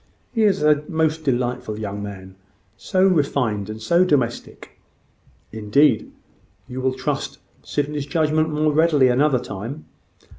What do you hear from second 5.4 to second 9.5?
"Indeed! You will trust Sydney's judgment more readily another